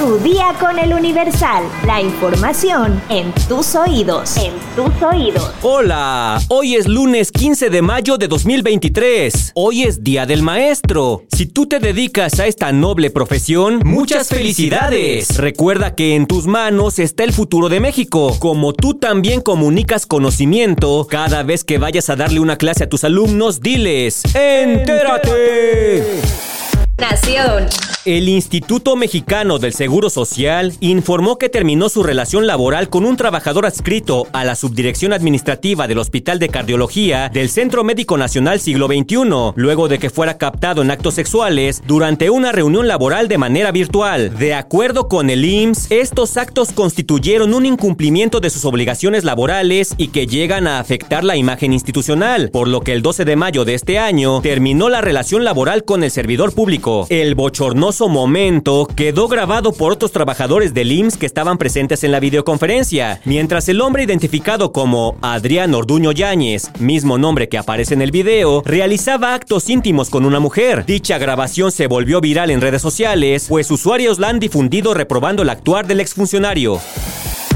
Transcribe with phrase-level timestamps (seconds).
[0.00, 1.62] Tu día con el Universal.
[1.84, 4.34] La información en tus oídos.
[4.38, 5.52] En tus oídos.
[5.60, 9.52] Hola, hoy es lunes 15 de mayo de 2023.
[9.54, 11.24] Hoy es Día del Maestro.
[11.36, 15.36] Si tú te dedicas a esta noble profesión, muchas felicidades.
[15.36, 18.34] Recuerda que en tus manos está el futuro de México.
[18.38, 23.04] Como tú también comunicas conocimiento, cada vez que vayas a darle una clase a tus
[23.04, 26.22] alumnos, diles, ¡entérate!
[26.96, 27.68] Nación.
[28.06, 33.66] El Instituto Mexicano del Seguro Social informó que terminó su relación laboral con un trabajador
[33.66, 39.52] adscrito a la Subdirección Administrativa del Hospital de Cardiología del Centro Médico Nacional Siglo XXI,
[39.54, 44.34] luego de que fuera captado en actos sexuales durante una reunión laboral de manera virtual.
[44.38, 50.08] De acuerdo con el IMSS, estos actos constituyeron un incumplimiento de sus obligaciones laborales y
[50.08, 53.74] que llegan a afectar la imagen institucional, por lo que el 12 de mayo de
[53.74, 57.06] este año terminó la relación laboral con el servidor público.
[57.10, 57.34] El
[58.08, 63.68] momento quedó grabado por otros trabajadores del IMSS que estaban presentes en la videoconferencia, mientras
[63.68, 69.34] el hombre identificado como Adrián Orduño Yáñez, mismo nombre que aparece en el video, realizaba
[69.34, 70.84] actos íntimos con una mujer.
[70.86, 75.50] Dicha grabación se volvió viral en redes sociales, pues usuarios la han difundido reprobando el
[75.50, 76.80] actuar del exfuncionario.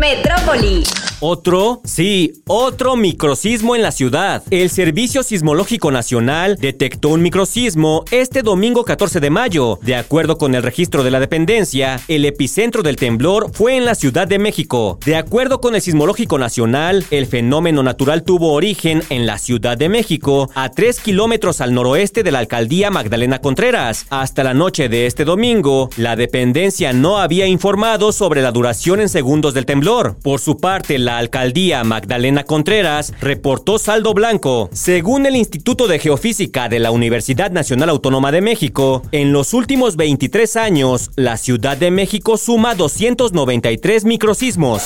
[0.00, 0.84] Metrópoli.
[1.20, 4.42] Otro, sí, otro microsismo en la ciudad.
[4.50, 9.78] El Servicio Sismológico Nacional detectó un microsismo este domingo 14 de mayo.
[9.80, 13.94] De acuerdo con el registro de la dependencia, el epicentro del temblor fue en la
[13.94, 14.98] Ciudad de México.
[15.06, 19.88] De acuerdo con el Sismológico Nacional, el fenómeno natural tuvo origen en la Ciudad de
[19.88, 24.04] México, a 3 kilómetros al noroeste de la alcaldía Magdalena Contreras.
[24.10, 29.08] Hasta la noche de este domingo, la dependencia no había informado sobre la duración en
[29.08, 30.18] segundos del temblor.
[30.22, 34.68] Por su parte, la alcaldía Magdalena Contreras reportó saldo blanco.
[34.72, 39.94] Según el Instituto de Geofísica de la Universidad Nacional Autónoma de México, en los últimos
[39.94, 44.82] 23 años, la Ciudad de México suma 293 microsismos.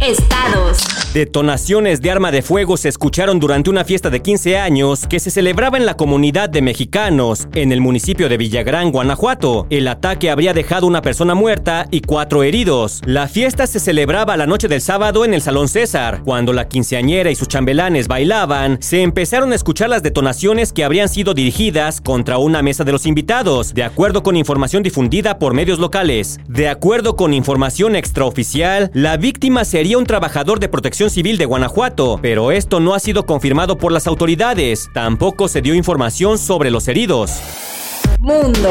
[0.00, 0.96] Estados.
[1.14, 5.30] Detonaciones de arma de fuego se escucharon durante una fiesta de 15 años que se
[5.30, 9.66] celebraba en la comunidad de mexicanos en el municipio de Villagrán, Guanajuato.
[9.70, 13.00] El ataque habría dejado una persona muerta y cuatro heridos.
[13.06, 16.20] La fiesta se celebraba la noche del sábado en el Salón César.
[16.22, 21.08] Cuando la quinceañera y sus chambelanes bailaban, se empezaron a escuchar las detonaciones que habrían
[21.08, 25.78] sido dirigidas contra una mesa de los invitados, de acuerdo con información difundida por medios
[25.78, 26.38] locales.
[26.46, 32.18] De acuerdo con información extraoficial, la víctima sería un trabajador de protección civil de Guanajuato,
[32.20, 34.90] pero esto no ha sido confirmado por las autoridades.
[34.92, 37.40] Tampoco se dio información sobre los heridos.
[38.18, 38.68] Mundo.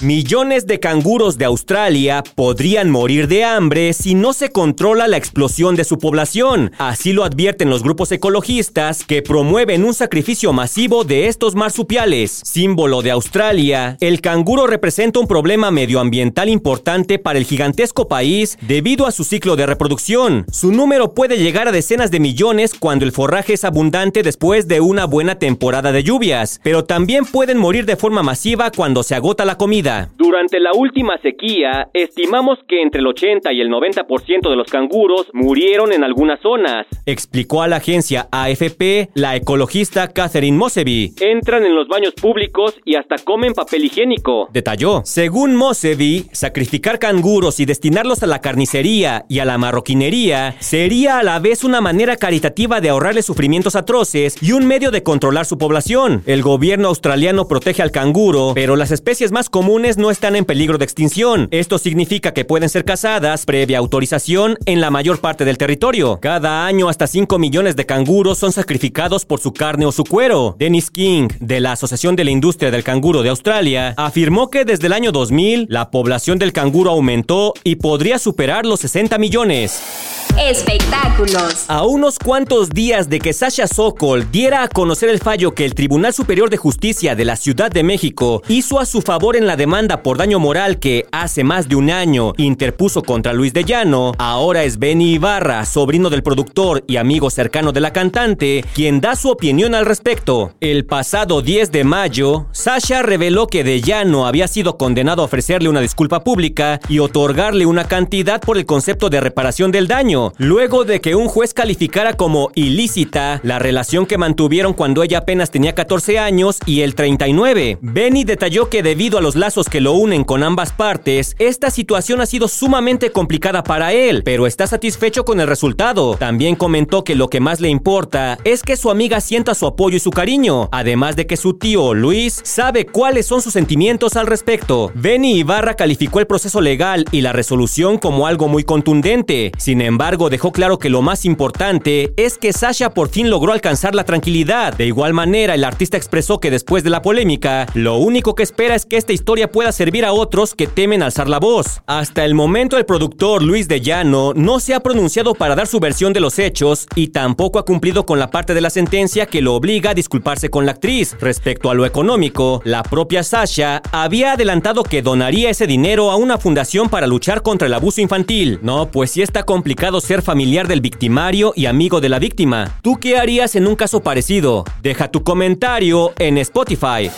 [0.00, 5.76] Millones de canguros de Australia podrían morir de hambre si no se controla la explosión
[5.76, 6.72] de su población.
[6.78, 12.40] Así lo advierten los grupos ecologistas que promueven un sacrificio masivo de estos marsupiales.
[12.44, 19.06] Símbolo de Australia, el canguro representa un problema medioambiental importante para el gigantesco país debido
[19.06, 20.44] a su ciclo de reproducción.
[20.50, 24.80] Su número puede llegar a decenas de millones cuando el forraje es abundante después de
[24.80, 29.44] una buena temporada de lluvias, pero también pueden morir de forma masiva cuando se agota
[29.44, 29.83] la comida.
[30.16, 35.26] Durante la última sequía, estimamos que entre el 80 y el 90% de los canguros
[35.34, 41.12] murieron en algunas zonas, explicó a la agencia AFP la ecologista Catherine Moseby.
[41.20, 45.02] Entran en los baños públicos y hasta comen papel higiénico, detalló.
[45.04, 51.22] Según Moseby, sacrificar canguros y destinarlos a la carnicería y a la marroquinería sería a
[51.22, 55.58] la vez una manera caritativa de ahorrarles sufrimientos atroces y un medio de controlar su
[55.58, 56.22] población.
[56.24, 60.78] El gobierno australiano protege al canguro, pero las especies más comunes no están en peligro
[60.78, 61.48] de extinción.
[61.50, 66.20] Esto significa que pueden ser cazadas previa autorización en la mayor parte del territorio.
[66.22, 70.54] Cada año hasta 5 millones de canguros son sacrificados por su carne o su cuero.
[70.60, 74.86] Dennis King, de la Asociación de la Industria del Canguro de Australia, afirmó que desde
[74.86, 80.23] el año 2000 la población del canguro aumentó y podría superar los 60 millones.
[80.38, 81.64] Espectáculos.
[81.68, 85.76] A unos cuantos días de que Sasha Sokol diera a conocer el fallo que el
[85.76, 89.56] Tribunal Superior de Justicia de la Ciudad de México hizo a su favor en la
[89.56, 94.12] demanda por daño moral que hace más de un año interpuso contra Luis de Llano,
[94.18, 99.14] ahora es Benny Ibarra, sobrino del productor y amigo cercano de la cantante, quien da
[99.14, 100.52] su opinión al respecto.
[100.60, 105.68] El pasado 10 de mayo, Sasha reveló que de Llano había sido condenado a ofrecerle
[105.68, 110.84] una disculpa pública y otorgarle una cantidad por el concepto de reparación del daño luego
[110.84, 115.74] de que un juez calificara como ilícita la relación que mantuvieron cuando ella apenas tenía
[115.74, 117.78] 14 años y el 39.
[117.80, 122.20] Benny detalló que debido a los lazos que lo unen con ambas partes, esta situación
[122.20, 126.16] ha sido sumamente complicada para él, pero está satisfecho con el resultado.
[126.16, 129.96] También comentó que lo que más le importa es que su amiga sienta su apoyo
[129.96, 134.26] y su cariño, además de que su tío Luis sabe cuáles son sus sentimientos al
[134.26, 134.92] respecto.
[134.94, 139.52] Benny Ibarra calificó el proceso legal y la resolución como algo muy contundente.
[139.58, 143.94] Sin embargo, dejó claro que lo más importante es que Sasha por fin logró alcanzar
[143.94, 144.72] la tranquilidad.
[144.74, 148.74] De igual manera, el artista expresó que después de la polémica, lo único que espera
[148.74, 151.82] es que esta historia pueda servir a otros que temen alzar la voz.
[151.86, 155.80] Hasta el momento, el productor Luis de Llano no se ha pronunciado para dar su
[155.80, 159.42] versión de los hechos y tampoco ha cumplido con la parte de la sentencia que
[159.42, 161.16] lo obliga a disculparse con la actriz.
[161.20, 166.38] Respecto a lo económico, la propia Sasha había adelantado que donaría ese dinero a una
[166.38, 168.58] fundación para luchar contra el abuso infantil.
[168.62, 172.78] No, pues sí está complicado ser familiar del victimario y amigo de la víctima.
[172.82, 174.64] ¿Tú qué harías en un caso parecido?
[174.82, 177.10] Deja tu comentario en Spotify.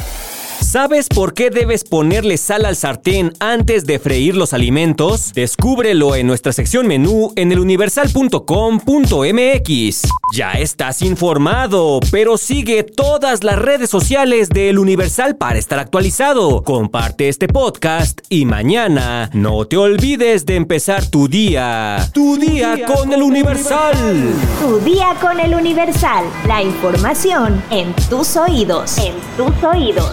[0.61, 5.32] ¿Sabes por qué debes ponerle sal al sartén antes de freír los alimentos?
[5.32, 10.03] Descúbrelo en nuestra sección menú en eluniversal.com.mx.
[10.32, 16.62] Ya estás informado, pero sigue todas las redes sociales de El Universal para estar actualizado.
[16.62, 22.11] Comparte este podcast y mañana no te olvides de empezar tu día.
[22.12, 24.35] Tu día con El Universal.
[24.61, 26.25] Tu día con el Universal.
[26.47, 28.99] La información en tus oídos.
[28.99, 30.12] En tus oídos.